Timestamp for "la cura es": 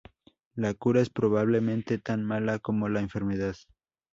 0.55-1.11